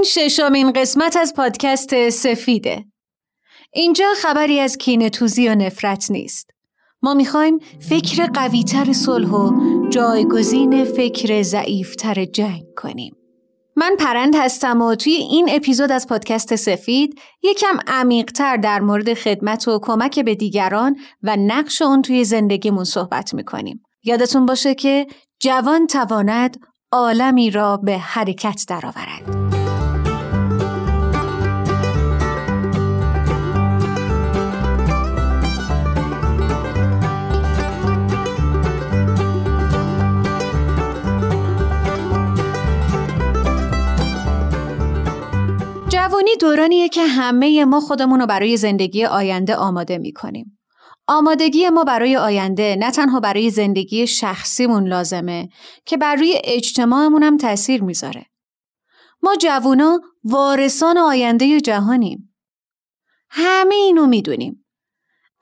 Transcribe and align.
این 0.00 0.06
ششمین 0.06 0.72
قسمت 0.72 1.16
از 1.16 1.34
پادکست 1.36 2.10
سفیده. 2.10 2.84
اینجا 3.72 4.04
خبری 4.16 4.60
از 4.60 4.76
کینتوزی 4.76 5.48
و 5.48 5.54
نفرت 5.54 6.10
نیست. 6.10 6.50
ما 7.02 7.14
می‌خوایم 7.14 7.58
فکر 7.80 8.26
قویتر 8.26 8.92
صلح 8.92 9.30
و 9.30 9.50
جایگزین 9.88 10.84
فکر 10.84 11.42
ضعیفتر 11.42 12.24
جنگ 12.24 12.62
کنیم. 12.76 13.16
من 13.76 13.96
پرند 13.98 14.34
هستم 14.36 14.82
و 14.82 14.94
توی 14.94 15.12
این 15.12 15.48
اپیزود 15.50 15.92
از 15.92 16.06
پادکست 16.06 16.56
سفید 16.56 17.20
یکم 17.42 17.78
عمیقتر 17.86 18.56
در 18.56 18.80
مورد 18.80 19.14
خدمت 19.14 19.68
و 19.68 19.78
کمک 19.82 20.18
به 20.18 20.34
دیگران 20.34 20.96
و 21.22 21.36
نقش 21.36 21.82
اون 21.82 22.02
توی 22.02 22.24
زندگیمون 22.24 22.84
صحبت 22.84 23.34
می‌کنیم. 23.34 23.82
یادتون 24.04 24.46
باشه 24.46 24.74
که 24.74 25.06
جوان 25.40 25.86
تواند 25.86 26.56
عالمی 26.92 27.50
را 27.50 27.76
به 27.76 27.98
حرکت 27.98 28.64
درآورد. 28.68 29.39
جوانی 46.20 46.36
دورانیه 46.36 46.88
که 46.88 47.06
همه 47.06 47.64
ما 47.64 47.80
خودمون 47.80 48.20
رو 48.20 48.26
برای 48.26 48.56
زندگی 48.56 49.04
آینده 49.04 49.56
آماده 49.56 49.98
می‌کنیم. 49.98 50.58
آمادگی 51.06 51.68
ما 51.68 51.84
برای 51.84 52.16
آینده 52.16 52.76
نه 52.78 52.90
تنها 52.90 53.20
برای 53.20 53.50
زندگی 53.50 54.06
شخصیمون 54.06 54.88
لازمه 54.88 55.48
که 55.86 55.96
بر 55.96 56.14
روی 56.14 56.40
اجتماعمون 56.44 57.22
هم 57.22 57.36
تأثیر 57.36 57.82
می‌ذاره. 57.82 58.26
ما 59.22 59.34
جوونا 59.36 60.00
وارثان 60.24 60.98
آینده 60.98 61.60
جهانیم. 61.60 62.34
همه 63.30 63.74
اینو 63.74 64.06
می‌دونیم. 64.06 64.66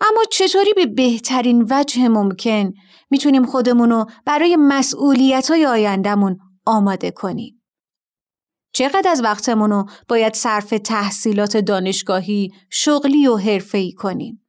اما 0.00 0.24
چطوری 0.30 0.72
به 0.76 0.86
بهترین 0.86 1.66
وجه 1.70 2.08
ممکن 2.08 2.72
می‌تونیم 3.10 3.46
خودمونو 3.46 4.04
برای 4.24 4.56
مسئولیت 4.56 5.50
های 5.50 5.66
آیندهمون 5.66 6.38
آماده 6.66 7.10
کنیم؟ 7.10 7.57
چقدر 8.78 9.10
از 9.10 9.22
وقتمونو 9.22 9.84
باید 10.08 10.34
صرف 10.34 10.74
تحصیلات 10.84 11.56
دانشگاهی، 11.56 12.52
شغلی 12.70 13.26
و 13.26 13.36
حرفه‌ای 13.36 13.92
کنیم؟ 13.92 14.42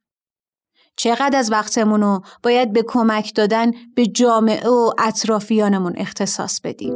چقدر 0.96 1.38
از 1.38 1.52
وقتمونو 1.52 2.20
باید 2.42 2.72
به 2.72 2.84
کمک 2.88 3.34
دادن 3.34 3.70
به 3.94 4.06
جامعه 4.06 4.68
و 4.68 4.92
اطرافیانمون 4.98 5.92
اختصاص 5.96 6.60
بدیم؟ 6.60 6.94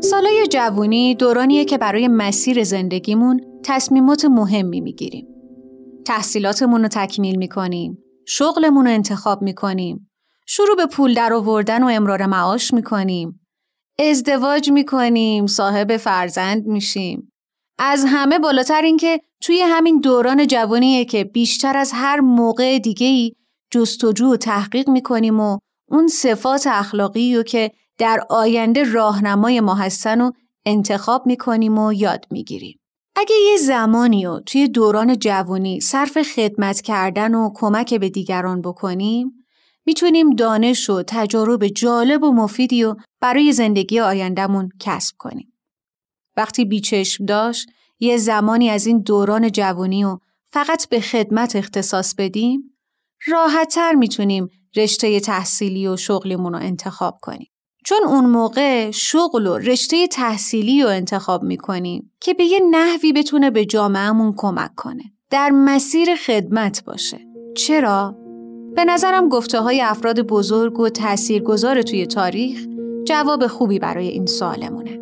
سالای 0.00 0.46
جوونی 0.50 1.14
دورانیه 1.14 1.64
که 1.64 1.78
برای 1.78 2.08
مسیر 2.08 2.64
زندگیمون 2.64 3.49
تصمیمات 3.62 4.24
مهمی 4.24 4.80
می‌گیریم. 4.80 5.26
تحصیلاتمون 6.04 6.82
رو 6.82 6.88
تکمیل 6.88 7.36
می‌کنیم. 7.36 7.98
شغلمون 8.26 8.86
رو 8.86 8.92
انتخاب 8.92 9.42
می‌کنیم. 9.42 10.10
شروع 10.46 10.76
به 10.76 10.86
پول 10.86 11.14
در 11.14 11.32
آوردن 11.32 11.82
و 11.82 11.86
امرار 11.86 12.26
معاش 12.26 12.74
می‌کنیم. 12.74 13.40
ازدواج 13.98 14.70
می‌کنیم. 14.70 15.46
صاحب 15.46 15.96
فرزند 15.96 16.66
میشیم. 16.66 17.32
از 17.78 18.04
همه 18.08 18.38
بالاتر 18.38 18.82
این 18.82 18.96
که 18.96 19.20
توی 19.40 19.60
همین 19.60 20.00
دوران 20.00 20.46
جوانیه 20.46 21.04
که 21.04 21.24
بیشتر 21.24 21.76
از 21.76 21.90
هر 21.94 22.20
موقع 22.20 22.78
دیگهی 22.78 23.36
جستجو 23.70 24.32
و 24.32 24.36
تحقیق 24.36 24.88
می‌کنیم 24.88 25.40
و 25.40 25.58
اون 25.88 26.08
صفات 26.08 26.66
اخلاقی 26.66 27.36
رو 27.36 27.42
که 27.42 27.70
در 27.98 28.20
آینده 28.30 28.92
راهنمای 28.92 29.60
ما 29.60 29.74
هستن 29.74 30.20
و 30.20 30.32
انتخاب 30.66 31.26
می‌کنیم 31.26 31.78
و 31.78 31.92
یاد 31.92 32.26
می‌گیریم. 32.30 32.79
اگه 33.20 33.34
یه 33.50 33.56
زمانی 33.56 34.26
و 34.26 34.40
توی 34.40 34.68
دوران 34.68 35.18
جوانی 35.18 35.80
صرف 35.80 36.22
خدمت 36.22 36.80
کردن 36.80 37.34
و 37.34 37.50
کمک 37.54 37.94
به 37.94 38.10
دیگران 38.10 38.60
بکنیم 38.62 39.46
می‌تونیم 39.86 40.30
دانش 40.30 40.90
و 40.90 41.02
تجارب 41.06 41.66
جالب 41.66 42.22
و 42.22 42.32
مفیدی 42.32 42.84
و 42.84 42.96
برای 43.20 43.52
زندگی 43.52 44.00
آیندهمون 44.00 44.68
کسب 44.80 45.14
کنیم. 45.18 45.52
وقتی 46.36 46.64
بیچشم 46.64 47.24
داشت 47.24 47.68
یه 47.98 48.16
زمانی 48.16 48.70
از 48.70 48.86
این 48.86 48.98
دوران 48.98 49.52
جوانی 49.52 50.04
و 50.04 50.18
فقط 50.46 50.88
به 50.88 51.00
خدمت 51.00 51.56
اختصاص 51.56 52.14
بدیم 52.14 52.78
راحتتر 53.26 53.92
می‌تونیم 53.94 54.48
رشته 54.76 55.20
تحصیلی 55.20 55.86
و 55.86 55.96
شغلیمون 55.96 56.52
رو 56.52 56.58
انتخاب 56.58 57.18
کنیم. 57.22 57.50
چون 57.90 58.04
اون 58.06 58.26
موقع 58.26 58.90
شغل 58.90 59.46
و 59.46 59.58
رشته 59.58 60.06
تحصیلی 60.06 60.82
رو 60.82 60.88
انتخاب 60.88 61.42
می‌کنیم 61.42 62.12
که 62.20 62.34
به 62.34 62.44
یه 62.44 62.60
نحوی 62.70 63.12
بتونه 63.12 63.50
به 63.50 63.64
جامعهمون 63.64 64.34
کمک 64.36 64.74
کنه. 64.76 65.02
در 65.30 65.50
مسیر 65.50 66.14
خدمت 66.14 66.84
باشه. 66.84 67.18
چرا؟ 67.56 68.16
به 68.76 68.84
نظرم 68.84 69.28
گفته 69.28 69.60
های 69.60 69.80
افراد 69.80 70.20
بزرگ 70.20 70.80
و 70.80 70.88
تاثیرگذار 70.88 71.82
توی 71.82 72.06
تاریخ 72.06 72.66
جواب 73.06 73.46
خوبی 73.46 73.78
برای 73.78 74.08
این 74.08 74.26
سوالمونه. 74.26 74.98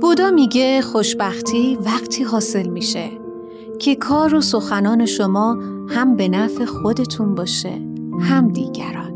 بودا 0.00 0.30
میگه 0.30 0.80
خوشبختی 0.82 1.78
وقتی 1.84 2.24
حاصل 2.24 2.68
میشه 2.68 3.10
که 3.78 3.94
کار 3.94 4.34
و 4.34 4.40
سخنان 4.40 5.06
شما 5.06 5.58
هم 5.88 6.16
به 6.16 6.28
نفع 6.28 6.64
خودتون 6.64 7.34
باشه 7.34 7.80
هم 8.20 8.48
دیگران. 8.48 9.07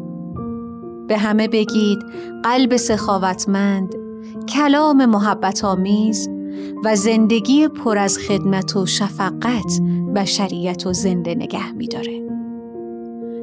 به 1.12 1.18
همه 1.18 1.48
بگید 1.48 1.98
قلب 2.42 2.76
سخاوتمند، 2.76 3.94
کلام 4.48 5.06
محبت 5.06 5.64
آمیز 5.64 6.28
و 6.84 6.96
زندگی 6.96 7.68
پر 7.68 7.98
از 7.98 8.18
خدمت 8.18 8.76
و 8.76 8.86
شفقت 8.86 9.80
بشریت 10.16 10.86
و 10.86 10.92
زنده 10.92 11.34
نگه 11.34 11.72
میداره. 11.72 12.22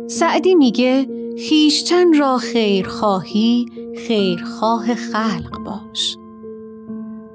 سعدی 0.07 0.55
میگه 0.55 1.07
خیشتن 1.49 2.13
را 2.13 2.37
خیرخواهی 2.37 3.65
خیرخواه 4.07 4.95
خلق 4.95 5.59
باش. 5.65 6.17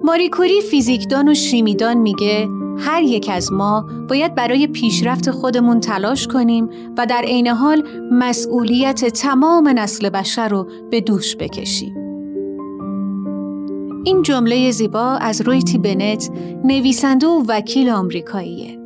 ماریکوری 0.05 0.61
فیزیکدان 0.61 1.29
و 1.29 1.35
شیمیدان 1.35 1.97
میگه 1.97 2.49
هر 2.79 3.03
یک 3.03 3.31
از 3.33 3.53
ما 3.53 3.87
باید 4.09 4.35
برای 4.35 4.67
پیشرفت 4.67 5.31
خودمون 5.31 5.81
تلاش 5.81 6.27
کنیم 6.27 6.69
و 6.99 7.07
در 7.07 7.23
عین 7.23 7.47
حال 7.47 7.83
مسئولیت 8.13 9.05
تمام 9.05 9.69
نسل 9.69 10.09
بشر 10.09 10.49
رو 10.49 10.69
به 10.91 11.01
دوش 11.01 11.37
بکشیم. 11.37 11.95
این 14.05 14.23
جمله 14.23 14.71
زیبا 14.71 15.17
از 15.17 15.41
رویتی 15.41 15.79
بنت 15.79 16.31
نویسنده 16.65 17.27
و 17.27 17.45
وکیل 17.49 17.91
آمریکاییه. 17.91 18.79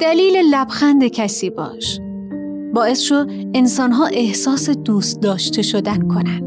دلیل 0.00 0.36
لبخند 0.54 1.06
کسی 1.06 1.50
باش. 1.50 2.00
باعث 2.74 3.00
شو 3.00 3.24
انسانها 3.54 4.06
احساس 4.06 4.70
دوست 4.70 5.20
داشته 5.20 5.62
شدن 5.62 6.08
کنن. 6.08 6.42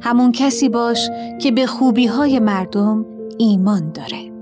همون 0.00 0.32
کسی 0.32 0.68
باش 0.68 1.10
که 1.42 1.50
به 1.50 1.66
خوبی 1.66 2.06
های 2.06 2.38
مردم 2.38 3.06
ایمان 3.38 3.92
داره. 3.92 4.33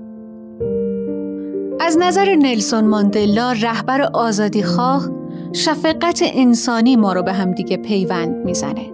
از 1.85 1.97
نظر 1.97 2.35
نلسون 2.35 2.83
ماندلا 2.83 3.51
رهبر 3.51 4.01
آزادی 4.01 4.63
خواه 4.63 5.09
شفقت 5.53 6.21
انسانی 6.23 6.95
ما 6.95 7.13
رو 7.13 7.23
به 7.23 7.33
هم 7.33 7.51
دیگه 7.51 7.77
پیوند 7.77 8.45
می‌زنه. 8.45 8.91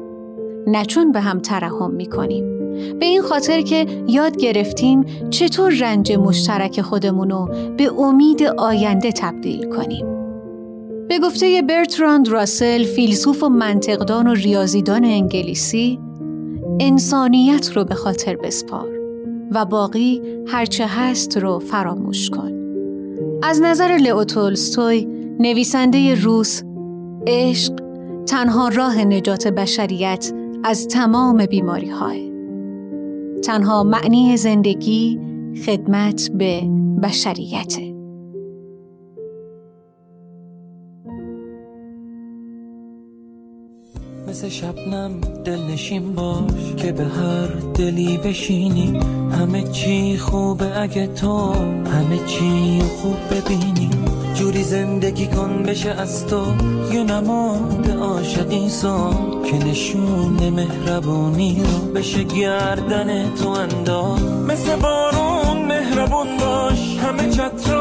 نه 0.67 0.85
چون 0.85 1.11
به 1.11 1.19
هم 1.19 1.39
ترحم 1.39 1.91
می‌کنیم. 1.91 2.59
به 2.99 3.05
این 3.05 3.21
خاطر 3.21 3.61
که 3.61 3.85
یاد 4.07 4.37
گرفتیم 4.37 5.05
چطور 5.29 5.73
رنج 5.79 6.11
مشترک 6.11 6.81
خودمونو 6.81 7.47
به 7.77 7.91
امید 7.99 8.43
آینده 8.43 9.11
تبدیل 9.11 9.69
کنیم. 9.69 10.05
به 11.07 11.19
گفته 11.19 11.61
برتراند 11.61 12.27
راسل 12.27 12.83
فیلسوف 12.83 13.43
و 13.43 13.49
منطقدان 13.49 14.27
و 14.27 14.33
ریاضیدان 14.33 15.05
انگلیسی 15.05 15.99
انسانیت 16.79 17.71
رو 17.71 17.83
به 17.83 17.95
خاطر 17.95 18.35
بسپار 18.35 18.89
و 19.51 19.65
باقی 19.65 20.21
هرچه 20.47 20.85
هست 20.87 21.37
رو 21.37 21.59
فراموش 21.59 22.29
کن. 22.29 22.58
از 23.43 23.61
نظر 23.61 23.97
لئو 23.97 24.23
تولستوی 24.23 25.05
نویسنده 25.39 26.15
روس 26.15 26.61
عشق 27.27 27.73
تنها 28.25 28.67
راه 28.67 29.03
نجات 29.03 29.47
بشریت 29.47 30.33
از 30.63 30.87
تمام 30.87 31.45
بیماری 31.45 31.89
های. 31.89 32.31
تنها 33.43 33.83
معنی 33.83 34.37
زندگی 34.37 35.19
خدمت 35.65 36.31
به 36.33 36.61
بشریت. 37.03 37.88
مثل 44.29 44.49
شبنم 44.49 45.11
دلنشین 45.45 46.15
باش 46.15 46.75
که 46.77 46.91
به 46.91 47.05
هر 47.05 47.47
دلی 47.47 48.17
بشینی. 48.17 48.99
همه 49.31 49.63
چی 49.63 50.17
خوبه 50.17 50.81
اگه 50.81 51.07
تو 51.07 51.53
همه 51.93 52.19
چی 52.27 52.81
خوب 53.01 53.17
ببینی. 53.31 53.89
جوری 54.33 54.63
زندگی 54.63 55.27
کن 55.27 55.63
بشه 55.63 55.89
از 55.89 56.27
تو 56.27 56.45
یه 56.93 57.03
نماد 57.03 57.89
عاشقی 58.01 58.69
سان 58.69 59.43
که 59.43 59.57
نشون 59.57 60.49
مهربونی 60.49 61.63
رو 61.63 61.91
بشه 61.91 62.23
گردن 62.23 63.35
تو 63.35 63.49
انداز. 63.49 64.23
مثل 64.23 64.75
بارون 64.75 65.65
مهربون 65.65 66.37
باش 66.37 66.97
همه 66.97 67.29
چترا 67.29 67.78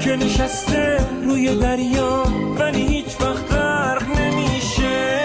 که 0.00 0.16
نشسته 0.16 0.98
روی 1.24 1.56
دریا 1.56 2.24
ولی 2.58 2.82
هیچ 2.86 3.20
وقت 3.20 3.52
غرق 3.52 4.02
نمیشه 4.20 5.18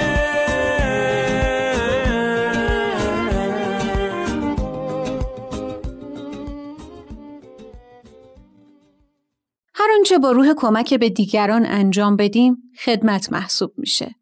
هر 9.74 9.90
آنچه 9.98 10.18
با 10.18 10.32
روح 10.32 10.54
کمک 10.58 10.94
به 10.94 11.10
دیگران 11.10 11.66
انجام 11.66 12.16
بدیم 12.16 12.58
خدمت 12.86 13.32
محسوب 13.32 13.74
میشه. 13.78 14.16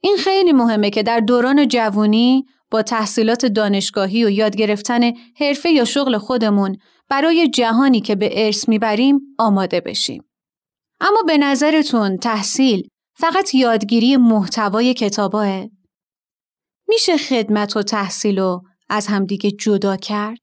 این 0.00 0.16
خیلی 0.16 0.52
مهمه 0.52 0.90
که 0.90 1.02
در 1.02 1.20
دوران 1.20 1.68
جوانی 1.68 2.44
با 2.70 2.82
تحصیلات 2.82 3.46
دانشگاهی 3.46 4.24
و 4.24 4.30
یاد 4.30 4.56
گرفتن 4.56 5.00
حرفه 5.36 5.70
یا 5.70 5.84
شغل 5.84 6.18
خودمون 6.18 6.76
برای 7.10 7.48
جهانی 7.48 8.00
که 8.00 8.14
به 8.14 8.46
ارث 8.46 8.68
می‌بریم 8.68 9.20
آماده 9.38 9.80
بشیم. 9.80 10.30
اما 11.00 11.22
به 11.26 11.38
نظرتون 11.38 12.16
تحصیل 12.18 12.88
فقط 13.16 13.54
یادگیری 13.54 14.16
محتوای 14.16 14.94
کتاباه؟ 14.94 15.66
میشه 16.88 17.16
خدمت 17.16 17.76
و 17.76 17.82
تحصیل 17.82 18.38
رو 18.38 18.62
از 18.88 19.06
همدیگه 19.06 19.50
جدا 19.50 19.96
کرد؟ 19.96 20.38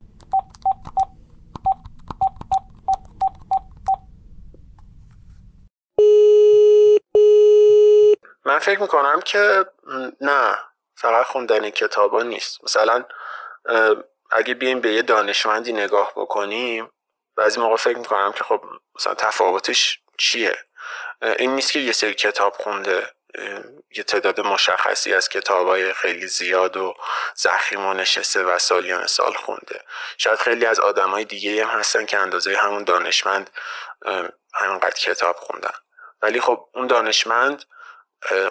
من 8.45 8.59
فکر 8.59 8.81
می‌کنم 8.81 9.19
که 9.25 9.65
نه 10.21 10.55
فقط 10.95 11.25
خوندن 11.25 11.69
کتابا 11.69 12.23
نیست 12.23 12.63
مثلا 12.63 13.03
اگه 14.31 14.53
بیایم 14.53 14.81
به 14.81 14.93
یه 14.93 15.01
دانشمندی 15.01 15.73
نگاه 15.73 16.13
بکنیم 16.15 16.91
بعضی 17.35 17.59
موقع 17.59 17.75
فکر 17.75 17.97
می‌کنم 17.97 18.31
که 18.31 18.43
خب 18.43 18.63
مثلا 18.95 19.13
تفاوتش 19.13 19.99
چیه؟ 20.17 20.55
این 21.21 21.55
نیست 21.55 21.71
که 21.71 21.79
یه 21.79 21.91
سری 21.91 22.13
کتاب 22.13 22.53
خونده 22.53 23.11
یه 23.91 24.03
تعداد 24.03 24.39
مشخصی 24.39 25.13
از 25.13 25.29
کتاب 25.29 25.67
های 25.67 25.93
خیلی 25.93 26.27
زیاد 26.27 26.77
و 26.77 26.93
زخیم 27.35 27.85
و 27.85 27.93
نشسته 27.93 28.43
و 28.43 28.57
سالیان 28.57 29.07
سال 29.07 29.33
خونده. 29.33 29.83
شاید 30.17 30.39
خیلی 30.39 30.65
از 30.65 30.79
آدم 30.79 31.09
های 31.09 31.25
دیگه 31.25 31.65
هم 31.65 31.79
هستن 31.79 32.05
که 32.05 32.17
اندازه 32.17 32.57
همون 32.57 32.83
دانشمند 32.83 33.49
همینقدر 34.53 34.95
کتاب 34.99 35.35
خوندن. 35.35 35.73
ولی 36.21 36.41
خب 36.41 36.69
اون 36.73 36.87
دانشمند 36.87 37.65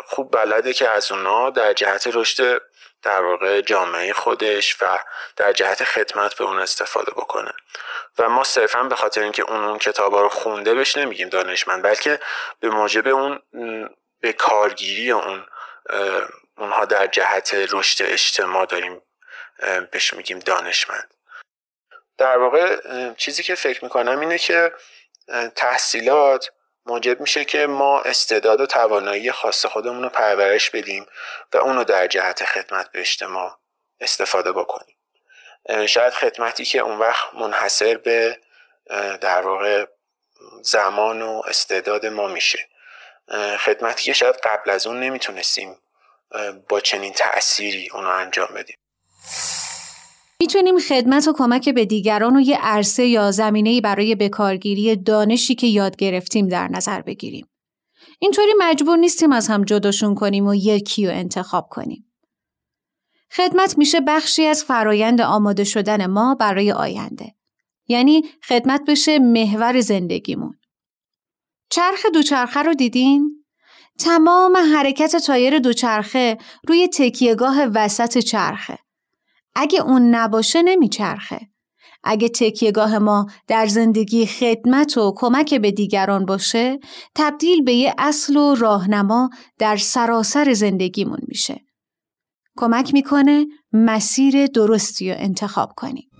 خوب 0.07 0.37
بلده 0.37 0.73
که 0.73 0.89
از 0.89 1.13
اونا 1.13 1.51
در 1.51 1.73
جهت 1.73 2.07
رشد 2.13 2.63
در 3.03 3.23
واقع 3.23 3.61
جامعه 3.61 4.13
خودش 4.13 4.83
و 4.83 4.99
در 5.37 5.53
جهت 5.53 5.85
خدمت 5.85 6.35
به 6.35 6.45
اون 6.45 6.59
استفاده 6.59 7.11
بکنه. 7.11 7.53
و 8.19 8.29
ما 8.29 8.45
صرفا 8.45 8.83
به 8.83 8.97
خاطر 8.97 9.23
اینکه 9.23 9.43
اون 9.43 9.65
اون 9.65 9.79
کتابا 9.79 10.21
رو 10.21 10.29
خونده 10.29 10.75
بهش 10.75 10.97
نمیگیم 10.97 11.29
دانشمند 11.29 11.83
بلکه 11.83 12.21
به 12.61 12.69
موجب 12.69 13.09
اون 13.09 13.41
به 14.21 14.33
کارگیری 14.33 15.11
اون 15.11 15.47
اونها 16.59 16.85
در 16.85 17.07
جهت 17.07 17.55
رشد 17.55 18.05
اجتماع 18.05 18.67
داریم 18.67 19.03
بهش 19.91 20.15
میگیم 20.15 20.39
دانشمند. 20.39 21.15
در 22.19 22.39
واقع 22.39 22.77
چیزی 23.15 23.43
که 23.43 23.55
فکر 23.55 23.85
می‌کنم 23.85 24.21
اینه 24.21 24.39
که 24.39 24.73
تحصیلات 25.57 26.51
موجب 26.87 27.21
میشه 27.21 27.45
که 27.45 27.67
ما 27.67 28.01
استعداد 28.01 28.61
و 28.61 28.67
توانایی 28.67 29.33
خاص 29.33 29.67
خودمون 29.67 30.03
رو 30.03 30.09
پرورش 30.09 30.71
بدیم 30.71 31.07
و 31.53 31.57
اونو 31.57 31.85
در 31.85 32.07
جهت 32.07 32.45
خدمت 32.45 32.93
به 32.93 33.01
اجتماع 33.01 33.59
استفاده 34.01 34.53
بکنیم. 34.53 34.97
شاید 35.87 36.13
خدمتی 36.13 36.65
که 36.65 36.79
اون 36.79 36.99
وقت 36.99 37.35
منحصر 37.35 37.97
به 37.97 38.39
در 39.21 39.41
واقع 39.41 39.87
زمان 40.63 41.23
و 41.23 41.43
استعداد 41.47 42.07
ما 42.07 42.29
میشه. 42.29 42.69
خدمتی 43.59 44.05
که 44.05 44.13
شاید 44.13 44.37
قبل 44.37 44.71
از 44.71 44.87
اون 44.87 45.01
نمی‌تونستیم 45.01 45.79
با 46.69 46.81
چنین 46.81 47.13
تأثیری 47.13 47.89
اونو 47.93 48.09
انجام 48.09 48.49
بدیم. 48.55 48.77
می‌تونیم 50.47 50.79
خدمت 50.79 51.29
و 51.29 51.33
کمک 51.33 51.69
به 51.69 51.85
دیگران 51.85 52.37
و 52.37 52.41
یه 52.41 52.57
عرصه 52.57 53.07
یا 53.07 53.31
زمینه 53.31 53.81
برای 53.81 54.15
بکارگیری 54.15 54.97
دانشی 54.97 55.55
که 55.55 55.67
یاد 55.67 55.97
گرفتیم 55.97 56.49
در 56.49 56.69
نظر 56.69 57.03
بگیریم. 57.03 57.47
اینطوری 58.19 58.53
مجبور 58.59 58.97
نیستیم 58.97 59.33
از 59.33 59.49
هم 59.49 59.65
جداشون 59.65 60.15
کنیم 60.15 60.47
و 60.47 60.55
یکی 60.55 61.07
رو 61.07 61.13
انتخاب 61.13 61.69
کنیم. 61.71 62.13
خدمت 63.33 63.79
میشه 63.79 64.01
بخشی 64.01 64.47
از 64.47 64.65
فرایند 64.65 65.21
آماده 65.21 65.65
شدن 65.65 66.07
ما 66.07 66.35
برای 66.35 66.73
آینده. 66.73 67.35
یعنی 67.89 68.23
خدمت 68.49 68.81
بشه 68.89 69.19
محور 69.19 69.81
زندگیمون. 69.81 70.59
چرخ 71.71 72.07
دوچرخه 72.15 72.63
رو 72.63 72.75
دیدین؟ 72.75 73.45
تمام 73.99 74.57
حرکت 74.57 75.17
تایر 75.17 75.59
دوچرخه 75.59 76.39
روی 76.69 76.89
تکیهگاه 76.89 77.65
وسط 77.65 78.19
چرخه. 78.19 78.86
اگه 79.57 79.81
اون 79.81 80.15
نباشه 80.15 80.63
نمیچرخه. 80.63 81.41
اگه 82.05 82.29
تکیهگاه 82.29 82.99
ما 82.99 83.27
در 83.47 83.67
زندگی 83.67 84.27
خدمت 84.27 84.99
و 84.99 85.15
کمک 85.17 85.55
به 85.55 85.71
دیگران 85.71 86.25
باشه 86.25 86.79
تبدیل 87.15 87.65
به 87.65 87.75
یه 87.75 87.95
اصل 87.99 88.37
و 88.37 88.55
راهنما 88.55 89.31
در 89.59 89.77
سراسر 89.77 90.53
زندگیمون 90.53 91.21
میشه. 91.29 91.61
کمک 92.57 92.95
می‌کنه 92.95 93.47
مسیر 93.73 94.47
درستی 94.47 95.11
رو 95.13 95.17
انتخاب 95.19 95.73
کنیم. 95.77 96.11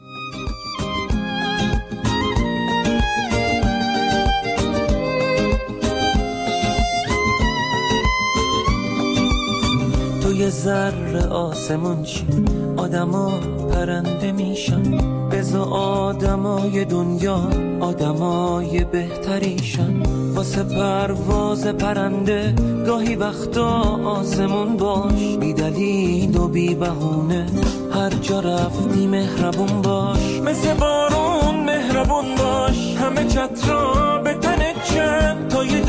توی 10.37 10.51
ذره 10.51 11.27
آسمون 11.27 12.03
چی؟ 12.03 12.27
آدما 12.77 13.33
پرنده 13.73 14.33
میشن. 14.33 14.83
بزا 15.31 15.65
آدمای 15.65 16.85
دنیا 16.85 17.49
آدمای 17.81 18.85
بهتریشن. 18.85 20.03
واسه 20.35 20.63
پرواز 20.63 21.67
پرنده 21.67 22.55
گاهی 22.87 23.17
وقتا 23.17 23.81
آسمون 24.05 24.77
باش. 24.77 25.37
بی 25.41 25.53
دلیل 25.53 26.37
و 26.37 26.49
بی 26.49 26.75
بهونه 26.75 27.47
هر 27.95 28.11
جا 28.11 28.41
رفتی 28.41 29.07
مهربون 29.07 29.83
باش. 29.83 30.41
مثل 30.45 30.75
بارون 30.75 31.65
مهربون 31.65 32.35
باش. 32.39 32.97
همه 32.97 33.25
چترا 33.25 34.19
به 34.25 34.35
تن 34.35 34.59
چند 34.85 35.49
تا 35.49 35.65
یه 35.65 35.81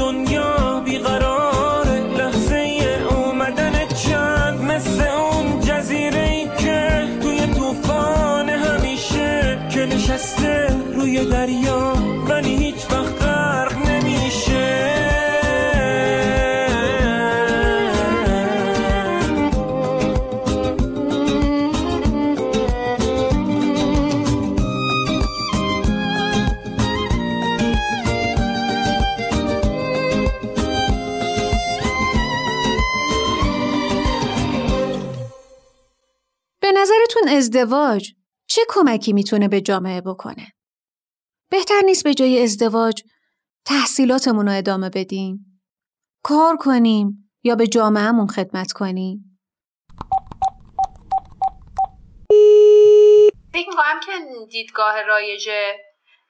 ازدواج 37.47 38.11
چه 38.49 38.61
کمکی 38.69 39.13
می‌تونه 39.13 39.47
به 39.47 39.61
جامعه 39.61 40.01
بکنه؟ 40.01 40.53
بهتر 41.51 41.81
نیست 41.85 42.03
به 42.03 42.13
جای 42.13 42.43
ازدواج 42.43 43.03
تحصیلاتمون 43.65 44.47
رو 44.47 44.57
ادامه 44.57 44.89
بدیم؟ 44.89 45.61
کار 46.23 46.57
کنیم 46.57 47.31
یا 47.43 47.55
به 47.55 47.67
جامعهمون 47.67 48.27
خدمت 48.27 48.71
کنیم؟ 48.71 49.39
می‌کنم 53.53 53.99
که 54.05 54.11
دیدگاه 54.49 55.01
رایج 55.01 55.49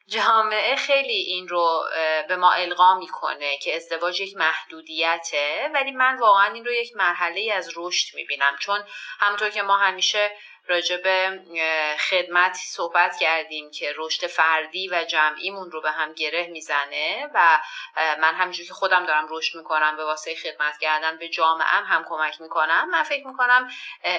جامعه 0.07 0.75
خیلی 0.75 1.13
این 1.13 1.47
رو 1.47 1.83
به 2.27 2.35
ما 2.35 2.51
القا 2.51 2.99
می‌کنه 2.99 3.57
که 3.57 3.75
ازدواج 3.75 4.21
یک 4.21 4.37
محدودیته 4.37 5.69
ولی 5.73 5.91
من 5.91 6.17
واقعا 6.19 6.53
این 6.53 6.65
رو 6.65 6.71
یک 6.71 6.95
مرحله 6.95 7.53
از 7.55 7.69
رشد 7.75 8.15
می‌بینم 8.15 8.55
چون 8.59 8.79
همونطور 9.19 9.49
که 9.49 9.61
ما 9.61 9.77
همیشه 9.77 10.31
راجع 10.67 10.97
به 10.97 11.41
خدمت 12.09 12.55
صحبت 12.55 13.17
کردیم 13.19 13.71
که 13.71 13.93
رشد 13.97 14.27
فردی 14.27 14.89
و 14.89 15.03
جمعیمون 15.03 15.71
رو 15.71 15.81
به 15.81 15.91
هم 15.91 16.13
گره 16.13 16.47
می‌زنه 16.47 17.29
و 17.33 17.61
من 17.97 18.35
همینجور 18.35 18.67
که 18.67 18.73
خودم 18.73 19.05
دارم 19.05 19.27
رشد 19.29 19.57
می‌کنم 19.57 19.97
به 19.97 20.05
واسه 20.05 20.35
خدمت 20.35 20.77
کردن 20.77 21.17
به 21.17 21.29
جامعه 21.29 21.67
هم 21.67 22.05
کمک 22.09 22.41
می‌کنم. 22.41 22.89
من 22.89 23.03
فکر 23.03 23.27
می‌کنم 23.27 23.69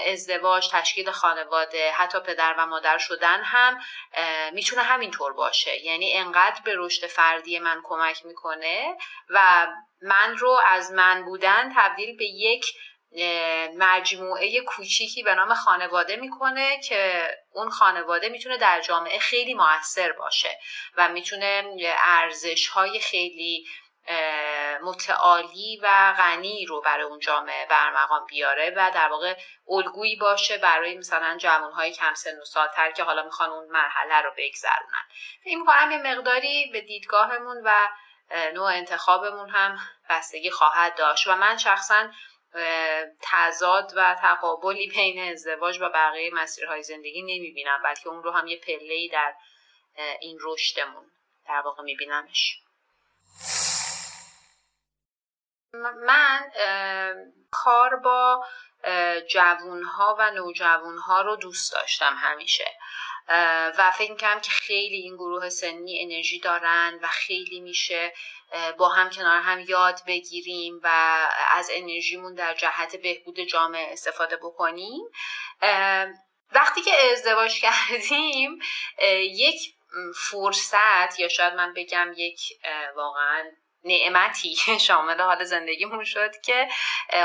ازدواج 0.06 0.68
تشکیل 0.70 1.10
خانواده 1.10 1.90
حتی 1.90 2.20
پدر 2.20 2.54
و 2.58 2.66
مادر 2.66 2.98
شدن 2.98 3.42
هم 3.42 3.80
می‌تونه 4.52 4.82
همینطور 4.82 5.32
باشه. 5.32 5.84
یعنی 5.84 6.12
انقدر 6.14 6.60
به 6.64 6.72
رشد 6.76 7.06
فردی 7.06 7.58
من 7.58 7.80
کمک 7.84 8.26
می‌کنه 8.26 8.96
و 9.30 9.66
من 10.02 10.36
رو 10.36 10.58
از 10.66 10.92
من 10.92 11.24
بودن 11.24 11.72
تبدیل 11.76 12.16
به 12.16 12.24
یک 12.24 12.66
مجموعه 13.76 14.60
کوچیکی 14.60 15.22
به 15.22 15.34
نام 15.34 15.54
خانواده 15.54 16.16
می‌کنه 16.16 16.80
که 16.80 17.28
اون 17.52 17.70
خانواده 17.70 18.28
می‌تونه 18.28 18.56
در 18.56 18.80
جامعه 18.80 19.18
خیلی 19.18 19.54
موثر 19.54 20.12
باشه 20.12 20.58
و 20.96 21.08
می‌تونه 21.08 21.76
ارزش 21.98 22.68
های 22.68 23.00
خیلی 23.00 23.66
متعالی 24.82 25.80
و 25.82 26.14
غنی 26.18 26.66
رو 26.66 26.80
برای 26.80 27.04
اون 27.04 27.18
جامعه 27.18 27.66
برمقام 27.66 28.26
بیاره 28.26 28.72
و 28.76 28.90
در 28.94 29.08
واقع 29.08 29.34
الگویی 29.68 30.16
باشه 30.16 30.58
برای 30.58 30.98
مثلا 30.98 31.36
جوانهای 31.38 31.92
کم 31.92 32.14
سن 32.14 32.38
و 32.40 32.44
سالتر 32.44 32.90
که 32.90 33.02
حالا 33.02 33.22
می‌خوان 33.22 33.50
اون 33.50 33.68
مرحله 33.70 34.20
رو 34.20 34.30
بگذرونن. 34.36 35.04
این 35.44 35.60
می‌کنم 35.60 35.90
یه 35.90 35.98
مقداری 35.98 36.70
به 36.72 36.80
دیدگاهمون 36.80 37.56
و 37.64 37.88
نوع 38.54 38.66
انتخابمون 38.66 39.50
هم 39.50 39.78
بستگی 40.10 40.50
خواهد 40.50 40.94
داشت 40.94 41.26
و 41.26 41.36
من 41.36 41.56
شخصا 41.56 42.08
تضاد 43.20 43.92
و 43.96 44.16
تقابلی 44.20 44.88
بین 44.88 45.32
ازدواج 45.32 45.78
و 45.80 45.88
بقیه 45.88 46.30
مسیرهای 46.34 46.82
زندگی 46.82 47.22
نمی‌بینم 47.22 47.82
بلکه 47.84 48.08
اون 48.08 48.22
رو 48.22 48.30
هم 48.30 48.46
یه 48.46 48.60
پله 48.60 49.08
در 49.12 49.34
این 50.20 50.38
رشدمون 50.40 51.10
در 51.48 51.60
واقع 51.60 51.82
میبینمش. 51.82 52.60
من 56.06 56.50
کار 57.50 57.96
با 57.96 58.46
جوونها 59.30 60.16
و 60.18 60.30
نوجوونها 60.30 61.20
رو 61.20 61.36
دوست 61.36 61.72
داشتم 61.72 62.16
همیشه. 62.18 62.78
و 63.78 63.90
فکر 63.90 64.10
می‌کنم 64.10 64.40
که 64.40 64.50
خیلی 64.50 64.96
این 64.96 65.14
گروه 65.14 65.48
سنی 65.48 66.02
انرژی 66.02 66.40
دارن 66.40 66.98
و 67.02 67.06
خیلی 67.06 67.60
میشه 67.60 68.12
با 68.78 68.88
هم 68.88 69.10
کنار 69.10 69.40
هم 69.40 69.60
یاد 69.60 70.00
بگیریم 70.06 70.80
و 70.82 70.88
از 71.50 71.70
انرژیمون 71.72 72.34
در 72.34 72.54
جهت 72.54 72.96
بهبود 72.96 73.40
جامعه 73.40 73.92
استفاده 73.92 74.36
بکنیم. 74.36 75.02
وقتی 76.52 76.80
که 76.82 76.90
ازدواج 77.12 77.60
کردیم 77.66 78.58
یک 79.22 79.74
فرصت 80.30 81.20
یا 81.20 81.28
شاید 81.28 81.54
من 81.54 81.74
بگم 81.74 82.12
یک 82.16 82.40
واقعا 82.96 83.44
نعمتی 83.84 84.56
شامل 84.88 85.20
حال 85.20 85.44
زندگیمون 85.44 86.04
شد 86.04 86.40
که 86.40 86.68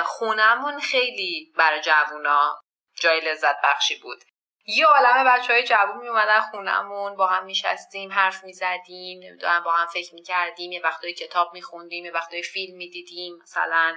خونمون 0.06 0.80
خیلی 0.80 1.54
برای 1.58 1.82
جوونا 1.82 2.62
جای 3.00 3.20
لذت 3.20 3.56
بخشی 3.64 3.96
بود. 3.96 4.24
یه 4.66 4.86
عالم 4.86 5.24
بچه 5.26 5.54
های 5.54 5.64
جوون 5.64 5.98
می 6.02 6.08
اومدن 6.08 6.40
خونمون 6.40 7.16
با 7.16 7.28
هم 7.28 7.46
میشستیم 7.46 8.12
حرف 8.12 8.44
می‌زدیم 8.44 9.20
نمی‌دونم 9.24 9.64
با 9.64 9.72
هم 9.72 9.86
فکر 9.86 10.16
می‌کردیم 10.16 10.72
یه 10.72 10.82
وقتایی 10.84 11.14
کتاب 11.14 11.54
میخوندیم 11.54 12.06
یه 12.06 12.12
وقتایی 12.12 12.44
فیلم 12.44 12.78
می‌دیدیم 12.78 13.40
مثلا 13.42 13.96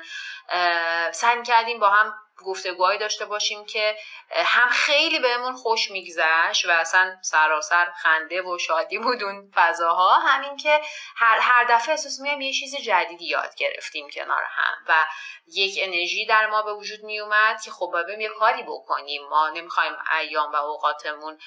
سعی 1.13 1.43
کردیم 1.43 1.81
با 1.81 1.91
هم 1.91 2.15
گفتگوهایی 2.45 2.99
داشته 2.99 3.25
باشیم 3.25 3.65
که 3.65 3.97
هم 4.31 4.69
خیلی 4.69 5.19
بهمون 5.19 5.57
خوش 5.57 5.91
میگذشت 5.91 6.67
و 6.67 6.71
اصلا 6.71 7.17
سراسر 7.23 7.93
خنده 8.03 8.43
و 8.43 8.59
شادی 8.59 8.99
بود 8.99 9.23
اون 9.23 9.51
فضاها 9.55 10.19
همین 10.19 10.57
که 10.57 10.81
هر, 11.17 11.39
هر 11.39 11.65
دفعه 11.65 11.91
احساس 11.91 12.21
میگم 12.21 12.41
یه 12.41 12.53
چیز 12.53 12.77
جدیدی 12.77 13.27
یاد 13.27 13.55
گرفتیم 13.55 14.11
کنار 14.11 14.43
هم 14.51 14.75
و 14.89 15.07
یک 15.47 15.79
انرژی 15.83 16.27
در 16.27 16.47
ما 16.47 16.63
به 16.63 16.73
وجود 16.75 17.05
میومد 17.05 17.63
که 17.63 17.71
خب 17.71 17.91
باید 17.93 18.21
یه 18.21 18.29
کاری 18.29 18.63
بکنیم. 18.63 19.23
ما 19.29 19.49
نمی‌خوایم 19.49 19.93
ایام 20.21 20.53
و 20.53 20.57
اوقاتمون 20.57 21.39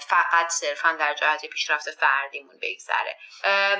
فقط 0.00 0.48
صرفا 0.48 0.92
در 0.92 1.14
جهت 1.14 1.46
پیشرفت 1.46 1.90
فردیمون 1.90 2.58
بگذره. 2.62 3.16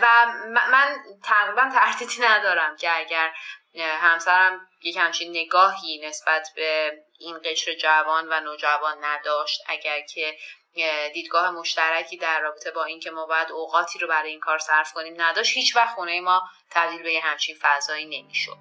و 0.03 0.27
من 0.71 0.97
تقریبا 1.25 1.71
تردیدی 1.75 2.23
ندارم 2.23 2.77
که 2.77 2.97
اگر 2.97 3.35
همسرم 3.77 4.69
یک 4.83 4.97
همچین 4.97 5.31
نگاهی 5.31 6.07
نسبت 6.07 6.49
به 6.57 6.93
این 7.19 7.39
قشر 7.45 7.75
جوان 7.75 8.29
و 8.29 8.41
نوجوان 8.41 9.05
نداشت. 9.05 9.63
اگر 9.67 10.01
که 10.01 10.39
دیدگاه 11.15 11.51
مشترکی 11.51 12.17
در 12.17 12.41
رابطه 12.41 12.71
با 12.71 12.85
اینکه 12.85 13.11
ما 13.11 13.27
باید 13.27 13.53
اوقاتی 13.53 13.99
رو 13.99 14.09
برای 14.09 14.31
این 14.31 14.41
کار 14.41 14.59
صرف 14.59 14.93
کنیم 14.93 15.23
نداشت 15.23 15.57
هیچ 15.57 15.77
وقت 15.77 15.95
خونه 15.95 16.21
ما 16.21 16.43
تبدیل 16.71 17.03
به 17.03 17.13
یه 17.13 17.21
همچین 17.21 17.57
فضایی 17.61 18.05
نمی‌شد. 18.05 18.59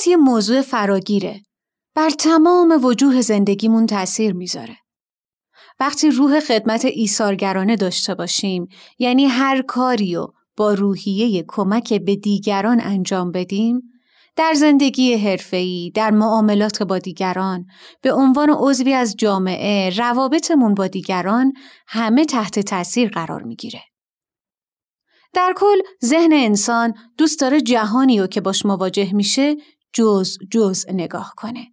خدمت 0.00 0.08
یه 0.08 0.16
موضوع 0.16 0.60
فراگیره. 0.60 1.40
بر 1.94 2.10
تمام 2.10 2.84
وجوه 2.84 3.20
زندگیمون 3.20 3.86
تاثیر 3.86 4.32
می‌ذاره. 4.32 4.76
وقتی 5.80 6.10
روح 6.10 6.40
خدمت 6.40 6.84
ایثارگرانه 6.84 7.76
داشته 7.76 8.14
باشیم 8.14 8.66
یعنی 8.98 9.24
هر 9.24 9.62
کاری 9.62 10.14
رو 10.14 10.32
با 10.56 10.74
روحیه 10.74 11.44
کمک 11.48 11.94
به 11.94 12.16
دیگران 12.16 12.80
انجام 12.80 13.32
بدیم 13.32 13.82
در 14.36 14.54
زندگی 14.54 15.14
حرفه‌ای، 15.14 15.92
در 15.94 16.10
معاملات 16.10 16.82
با 16.82 16.98
دیگران، 16.98 17.66
به 18.02 18.12
عنوان 18.12 18.50
عضوی 18.50 18.92
از 18.92 19.16
جامعه، 19.16 19.90
روابطمون 19.90 20.74
با 20.74 20.86
دیگران 20.86 21.52
همه 21.86 22.24
تحت 22.24 22.58
تاثیر 22.58 23.08
قرار 23.08 23.42
می‌گیره. 23.42 23.82
در 25.32 25.54
کل 25.56 25.78
ذهن 26.04 26.32
انسان 26.32 26.94
دوست 27.18 27.40
داره 27.40 27.60
جهانی 27.60 28.20
رو 28.20 28.26
که 28.26 28.40
باش 28.40 28.66
مواجه 28.66 29.12
میشه 29.12 29.56
جز 29.92 30.38
جز 30.50 30.86
نگاه 30.88 31.34
کنه. 31.36 31.72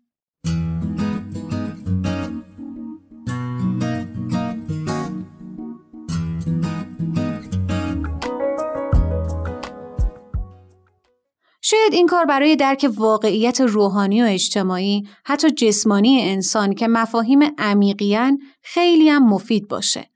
شاید 11.70 11.94
این 11.94 12.08
کار 12.08 12.26
برای 12.26 12.56
درک 12.56 12.90
واقعیت 12.96 13.62
روحانی 13.62 14.24
و 14.24 14.26
اجتماعی 14.26 15.08
حتی 15.26 15.52
جسمانی 15.52 16.22
انسان 16.22 16.74
که 16.74 16.88
مفاهیم 16.88 17.40
عمیقیان 17.58 18.40
خیلی 18.62 19.10
هم 19.10 19.30
مفید 19.30 19.68
باشه. 19.68 20.12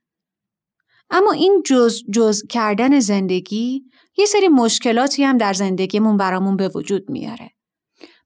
اما 1.10 1.32
این 1.32 1.64
جز 1.66 2.02
جز 2.14 2.44
کردن 2.50 3.00
زندگی 3.00 3.84
یه 4.18 4.26
سری 4.26 4.48
مشکلاتی 4.48 5.24
هم 5.24 5.38
در 5.38 5.54
زندگیمون 5.54 6.18
برامون 6.18 6.58
به 6.58 6.68
وجود 6.68 7.10
میاره. 7.10 7.52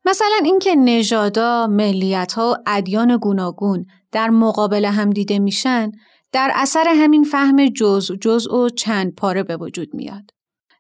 مثلا 0.06 0.40
اینکه 0.44 0.76
نژادا، 0.76 1.68
ملیت‌ها 1.68 2.52
و 2.52 2.56
ادیان 2.66 3.18
گوناگون 3.18 3.86
در 4.12 4.30
مقابل 4.30 4.86
هم 4.86 5.10
دیده 5.10 5.40
میشن 5.40 5.92
در 6.32 6.52
اثر 6.56 6.86
همین 6.88 7.24
فهم 7.24 7.70
جز 7.70 8.12
جز 8.22 8.48
و 8.48 8.70
چند 8.70 9.16
پاره 9.16 9.44
به 9.44 9.58
وجود 9.58 9.94
میاد. 9.94 10.24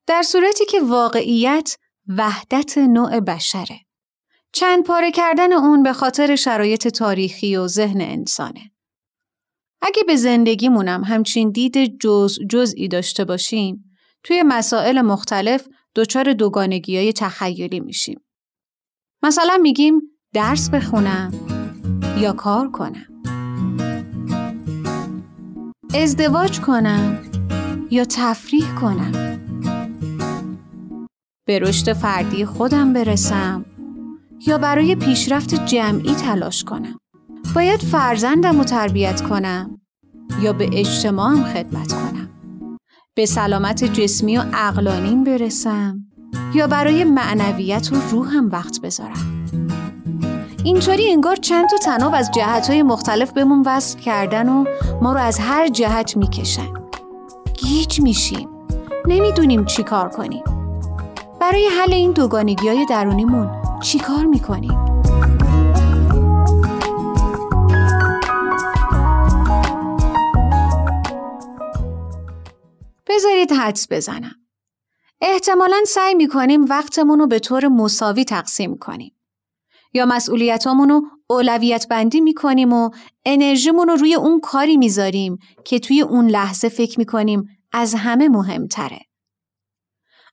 در 0.07 0.21
صورتی 0.21 0.65
که 0.65 0.81
واقعیت 0.81 1.77
وحدت 2.07 2.77
نوع 2.77 3.19
بشره. 3.19 3.79
چند 4.53 4.83
پاره 4.83 5.11
کردن 5.11 5.53
اون 5.53 5.83
به 5.83 5.93
خاطر 5.93 6.35
شرایط 6.35 6.87
تاریخی 6.87 7.55
و 7.55 7.67
ذهن 7.67 8.01
انسانه. 8.01 8.71
اگه 9.81 10.03
به 10.03 10.15
زندگیمونم 10.15 11.03
همچین 11.03 11.51
دید 11.51 11.99
جز 11.99 12.39
جزئی 12.49 12.87
داشته 12.87 13.25
باشیم 13.25 13.85
توی 14.23 14.43
مسائل 14.43 15.01
مختلف 15.01 15.67
دچار 15.95 16.33
دوگانگی 16.33 16.97
های 16.97 17.13
تخیلی 17.13 17.79
میشیم. 17.79 18.24
مثلا 19.25 19.57
میگیم 19.61 20.01
درس 20.33 20.69
بخونم 20.69 21.31
یا 22.17 22.33
کار 22.33 22.71
کنم. 22.71 23.05
ازدواج 25.95 26.59
کنم 26.59 27.17
یا 27.91 28.05
تفریح 28.05 28.75
کنم. 28.75 29.11
به 31.45 31.59
رشد 31.59 31.93
فردی 31.93 32.45
خودم 32.45 32.93
برسم 32.93 33.65
یا 34.47 34.57
برای 34.57 34.95
پیشرفت 34.95 35.65
جمعی 35.65 36.15
تلاش 36.15 36.63
کنم. 36.63 36.99
باید 37.55 37.79
فرزندم 37.79 38.57
رو 38.57 38.63
تربیت 38.63 39.21
کنم 39.21 39.81
یا 40.41 40.53
به 40.53 40.69
اجتماعم 40.73 41.43
خدمت 41.43 41.93
کنم. 41.93 42.29
به 43.15 43.25
سلامت 43.25 43.83
جسمی 43.83 44.37
و 44.37 44.41
عقلانیم 44.53 45.23
برسم. 45.23 46.14
یا 46.55 46.67
برای 46.67 47.03
معنویت 47.03 47.89
و 47.91 47.95
روحم 48.11 48.49
وقت 48.51 48.81
بذارم 48.81 49.45
اینطوری 50.63 51.11
انگار 51.11 51.35
چند 51.35 51.69
تا 51.69 51.77
تناب 51.77 52.13
از 52.15 52.31
جهتهای 52.31 52.83
مختلف 52.83 53.31
بهمون 53.31 53.63
وصل 53.65 53.99
کردن 53.99 54.49
و 54.49 54.65
ما 55.01 55.13
رو 55.13 55.19
از 55.19 55.39
هر 55.39 55.67
جهت 55.67 56.17
می‌کشن 56.17 56.73
گیج 57.53 58.01
میشیم 58.01 58.49
نمی‌دونیم 59.07 59.65
چی 59.65 59.83
کار 59.83 60.09
کنیم 60.09 60.43
برای 61.39 61.69
حل 61.79 61.93
این 61.93 62.11
دوگانگی 62.11 62.67
های 62.67 62.85
درونیمون 62.89 63.51
چی 63.81 63.99
کار 63.99 64.25
می‌کنیم؟ 64.25 64.85
بذارید 73.07 73.51
حدس 73.51 73.87
بزنم. 73.91 74.44
احتمالا 75.21 75.77
سعی 75.87 76.15
می‌کنیم 76.15 76.65
وقتمون 76.65 77.19
رو 77.19 77.27
به 77.27 77.39
طور 77.39 77.67
مساوی 77.67 78.25
تقسیم 78.25 78.77
کنیم. 78.77 79.15
یا 79.93 80.05
مسئولیتامون 80.05 80.89
رو 80.89 81.01
اولویت 81.29 81.87
بندی 81.87 82.21
می‌کنیم 82.21 82.73
و 82.73 82.89
انرژیمون 83.25 83.87
رو 83.87 83.95
روی 83.95 84.15
اون 84.15 84.39
کاری 84.39 84.77
می‌ذاریم 84.77 85.37
که 85.65 85.79
توی 85.79 86.01
اون 86.01 86.27
لحظه 86.27 86.69
فکر 86.69 86.99
می‌کنیم 86.99 87.47
از 87.71 87.95
همه 87.95 88.29
مهمتره. 88.29 88.99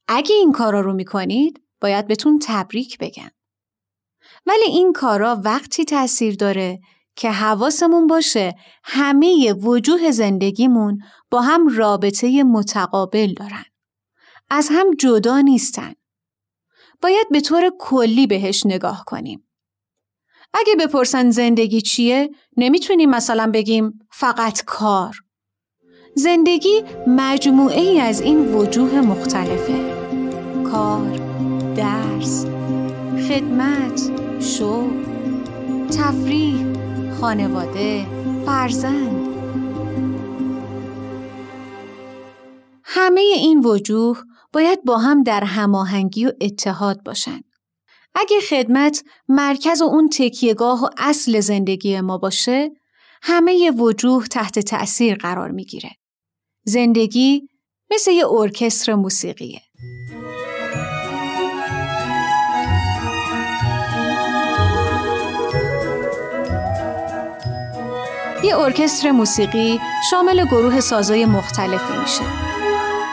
اگه 0.08 0.34
این 0.34 0.52
کارا 0.52 0.80
رو 0.80 0.92
می‌کنید 0.92 1.60
باید 1.80 2.06
بهتون 2.06 2.38
تبریک 2.42 2.98
بگم. 2.98 3.30
ولی 4.46 4.64
این 4.64 4.92
کارا 4.92 5.40
وقتی 5.44 5.84
تاثیر 5.84 6.34
داره 6.36 6.80
که 7.16 7.30
حواسمون 7.30 8.06
باشه 8.06 8.54
همه 8.84 9.52
وجوه 9.52 10.10
زندگیمون 10.10 10.98
با 11.30 11.40
هم 11.40 11.68
رابطه 11.76 12.42
متقابل 12.42 13.34
دارن. 13.34 13.64
از 14.54 14.68
هم 14.70 14.86
جدا 14.98 15.40
نیستن. 15.40 15.92
باید 17.02 17.26
به 17.30 17.40
طور 17.40 17.72
کلی 17.78 18.26
بهش 18.26 18.66
نگاه 18.66 19.04
کنیم. 19.06 19.48
اگه 20.54 20.76
بپرسن 20.76 21.30
زندگی 21.30 21.80
چیه 21.80 22.30
نمی‌تونیم 22.56 23.10
مثلا 23.10 23.50
بگیم 23.54 23.98
فقط 24.10 24.64
کار. 24.64 25.16
زندگی 26.14 26.82
مجموعه 27.06 27.80
ای 27.80 28.00
از 28.00 28.20
این 28.20 28.54
وجوه 28.54 29.00
مختلفه. 29.00 29.94
کار، 30.64 31.20
درس، 31.76 32.46
خدمت، 33.28 34.10
شغل، 34.40 35.04
تفریح، 35.88 36.66
خانواده، 37.20 38.06
فرزند. 38.46 39.28
همه 42.84 43.20
این 43.20 43.60
وجوه 43.64 44.18
باید 44.52 44.84
با 44.84 44.98
هم 44.98 45.22
در 45.22 45.44
هماهنگی 45.44 46.26
و 46.26 46.32
اتحاد 46.40 47.02
باشند. 47.02 47.44
اگه 48.14 48.40
خدمت 48.40 49.04
مرکز 49.28 49.82
و 49.82 49.84
اون 49.84 50.08
تکیهگاه 50.08 50.84
و 50.84 50.88
اصل 50.98 51.40
زندگی 51.40 52.00
ما 52.00 52.18
باشه، 52.18 52.70
همه 53.22 53.70
وجوه 53.70 54.26
تحت 54.26 54.58
تأثیر 54.58 55.14
قرار 55.14 55.50
می‌گیره. 55.50 55.90
زندگی 56.64 57.48
مثل 57.90 58.10
یه 58.10 58.26
ارکستر 58.26 58.94
موسیقیه. 58.94 59.60
یه 68.44 68.58
ارکستر 68.58 69.10
موسیقی 69.10 69.80
شامل 70.10 70.46
گروه 70.46 70.80
سازای 70.80 71.26
مختلفی 71.26 71.96
میشه 72.00 72.51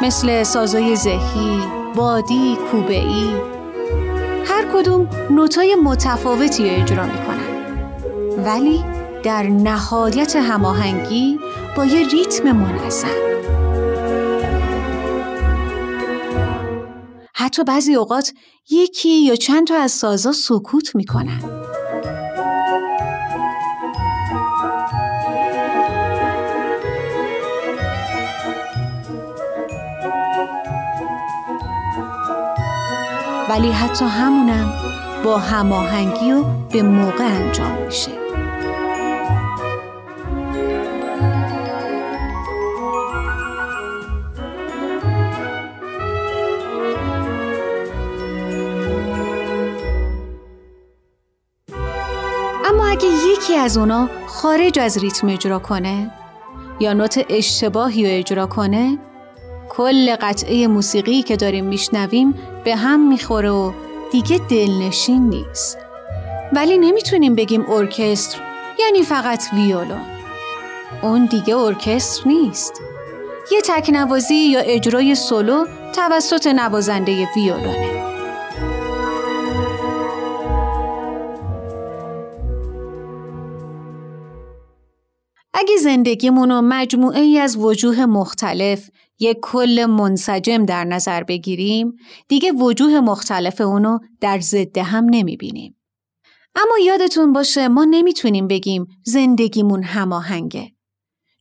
مثل 0.01 0.43
سازای 0.43 0.95
زهی، 0.95 1.61
بادی، 1.95 2.57
کوبه‌ای 2.71 3.33
هر 4.45 4.65
کدوم 4.73 5.09
نوتای 5.29 5.75
متفاوتی 5.75 6.69
رو 6.69 6.81
اجرا 6.81 7.05
می‌کنن. 7.05 7.49
ولی 8.45 8.85
در 9.23 9.43
نهایت 9.43 10.35
هماهنگی 10.35 11.39
با 11.77 11.85
یه 11.85 12.07
ریتم 12.07 12.51
منظم 12.51 13.07
حتی 17.33 17.63
بعضی 17.63 17.95
اوقات 17.95 18.33
یکی 18.69 19.09
یا 19.09 19.35
چند 19.35 19.67
تا 19.67 19.75
از 19.75 19.91
سازا 19.91 20.31
سکوت 20.31 20.95
می‌کنن. 20.95 21.58
ولی 33.49 33.71
حتی 33.71 34.05
همونم 34.05 34.73
با 35.23 35.37
هماهنگی 35.37 36.31
و 36.31 36.43
به 36.43 36.83
موقع 36.83 37.23
انجام 37.23 37.71
میشه. 37.85 38.11
اما 52.65 52.87
اگه 52.87 53.07
یکی 53.07 53.55
از 53.55 53.77
اونا 53.77 54.09
خارج 54.27 54.79
از 54.79 54.97
ریتم 54.97 55.27
اجرا 55.27 55.59
کنه 55.59 56.11
یا 56.79 56.93
نوت 56.93 57.25
اشتباهی 57.29 58.03
رو 58.03 58.09
اجرا 58.19 58.45
کنه 58.45 58.97
کل 59.69 60.15
قطعه 60.15 60.67
موسیقی 60.67 61.21
که 61.21 61.35
داریم 61.35 61.65
میشنویم 61.65 62.35
به 62.63 62.75
هم 62.75 63.07
می‌خوره 63.07 63.49
و 63.49 63.71
دیگه 64.11 64.37
دلنشین 64.49 65.29
نیست. 65.29 65.77
ولی 66.53 66.77
نمی‌تونیم 66.77 67.35
بگیم 67.35 67.69
ارکستر 67.69 68.41
یعنی 68.79 69.03
فقط 69.03 69.43
ویولون. 69.53 70.01
اون 71.01 71.25
دیگه 71.25 71.55
ارکستر 71.55 72.27
نیست. 72.27 72.81
یه 73.51 73.61
تکنوازی 73.65 74.35
یا 74.35 74.59
اجرای 74.59 75.15
سولو 75.15 75.65
توسط 75.95 76.47
نوازنده 76.47 77.27
ویولونه. 77.35 77.99
اگه 85.53 85.77
زندگیمون 85.77 86.59
مجموعه 86.59 87.19
ای 87.19 87.39
از 87.39 87.57
وجوه 87.57 88.05
مختلف 88.05 88.89
یک 89.19 89.37
کل 89.41 89.85
منسجم 89.85 90.65
در 90.65 90.83
نظر 90.83 91.23
بگیریم 91.23 91.93
دیگه 92.27 92.51
وجوه 92.51 92.99
مختلف 92.99 93.61
اونو 93.61 93.99
در 94.21 94.39
ضد 94.39 94.77
هم 94.77 95.05
نمی‌بینیم. 95.09 95.75
اما 96.55 96.77
یادتون 96.85 97.33
باشه 97.33 97.67
ما 97.67 97.85
نمی‌تونیم 97.89 98.47
بگیم 98.47 98.87
زندگیمون 99.05 99.83
هماهنگه. 99.83 100.71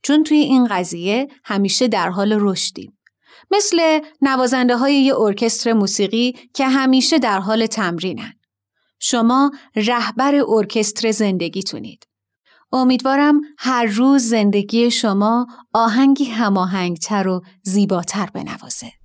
چون 0.02 0.24
توی 0.24 0.38
این 0.38 0.66
قضیه 0.66 1.28
همیشه 1.44 1.88
در 1.88 2.10
حال 2.10 2.36
رشدیم. 2.40 2.98
مثل 3.50 4.00
نوازنده 4.22 4.76
های 4.76 4.94
یه 4.94 5.20
ارکستر 5.20 5.72
موسیقی 5.72 6.36
که 6.54 6.68
همیشه 6.68 7.18
در 7.18 7.38
حال 7.38 7.66
تمرینن. 7.66 8.32
شما 9.00 9.50
رهبر 9.76 10.34
ارکستر 10.48 11.10
زندگیتونید. 11.10 12.07
امیدوارم 12.72 13.40
هر 13.58 13.84
روز 13.84 14.22
زندگی 14.22 14.90
شما 14.90 15.46
آهنگی 15.72 16.24
هماهنگتر 16.24 17.28
و 17.28 17.42
زیباتر 17.62 18.28
بنوازه. 18.34 18.97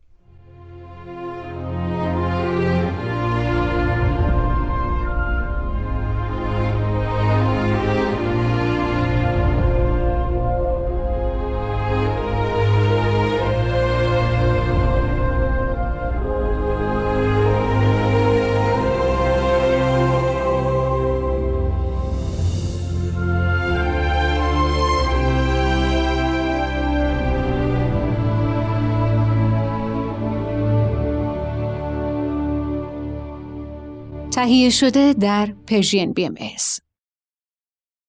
تهیه 34.43 34.69
شده 34.69 35.13
در 35.13 35.53
پرژین 35.67 36.13
بی 36.13 36.25
ام 36.25 36.35
ایس. 36.37 36.82